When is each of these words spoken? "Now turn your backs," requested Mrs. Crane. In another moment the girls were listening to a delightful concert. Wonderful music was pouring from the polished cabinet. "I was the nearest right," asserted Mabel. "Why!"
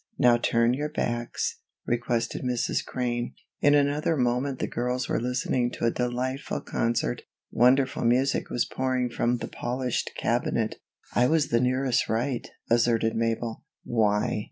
"Now 0.17 0.37
turn 0.37 0.73
your 0.73 0.89
backs," 0.89 1.59
requested 1.85 2.41
Mrs. 2.41 2.83
Crane. 2.83 3.35
In 3.61 3.75
another 3.75 4.17
moment 4.17 4.57
the 4.57 4.65
girls 4.65 5.07
were 5.07 5.21
listening 5.21 5.69
to 5.73 5.85
a 5.85 5.91
delightful 5.91 6.61
concert. 6.61 7.21
Wonderful 7.51 8.03
music 8.05 8.49
was 8.49 8.65
pouring 8.65 9.11
from 9.11 9.37
the 9.37 9.47
polished 9.47 10.09
cabinet. 10.17 10.77
"I 11.13 11.27
was 11.27 11.49
the 11.49 11.61
nearest 11.61 12.09
right," 12.09 12.49
asserted 12.67 13.15
Mabel. 13.15 13.63
"Why!" 13.83 14.39